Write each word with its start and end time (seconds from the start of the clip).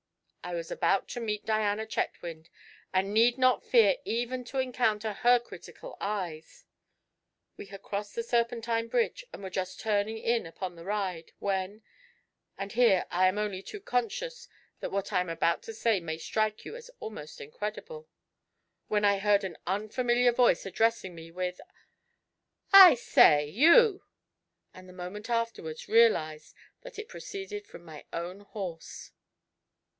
I 0.43 0.55
was 0.55 0.71
about 0.71 1.07
to 1.09 1.19
meet 1.19 1.45
Diana 1.45 1.85
Chetwynd, 1.85 2.49
and 2.91 3.13
need 3.13 3.37
not 3.37 3.63
fear 3.63 3.97
even 4.03 4.43
to 4.45 4.57
encounter 4.57 5.13
her 5.13 5.39
critical 5.39 5.95
eyes. 6.01 6.65
We 7.55 7.67
had 7.67 7.83
crossed 7.83 8.15
the 8.15 8.23
Serpentine 8.23 8.87
bridge, 8.87 9.23
and 9.31 9.43
were 9.43 9.51
just 9.51 9.79
turning 9.79 10.17
in 10.17 10.47
upon 10.47 10.75
the 10.75 10.83
Ride, 10.83 11.33
when 11.37 11.83
and 12.57 12.71
here 12.71 13.05
I 13.11 13.27
am 13.27 13.37
only 13.37 13.61
too 13.61 13.79
conscious 13.79 14.49
that 14.79 14.89
what 14.91 15.13
I 15.13 15.21
am 15.21 15.29
about 15.29 15.61
to 15.63 15.73
say 15.75 15.99
may 15.99 16.17
strike 16.17 16.65
you 16.65 16.75
as 16.75 16.89
almost 16.99 17.39
incredible 17.39 18.09
when 18.87 19.05
I 19.05 19.19
heard 19.19 19.43
an 19.43 19.55
unfamiliar 19.67 20.31
voice 20.31 20.65
addressing 20.65 21.13
me 21.13 21.29
with, 21.29 21.61
'I 22.73 22.95
say 22.95 23.47
you!' 23.47 24.03
and 24.73 24.89
the 24.89 24.93
moment 24.93 25.29
afterwards 25.29 25.87
realised 25.87 26.55
that 26.81 26.97
it 26.97 27.07
proceeded 27.09 27.67
from 27.67 27.85
my 27.85 28.05
own 28.11 28.39
horse! 28.39 29.11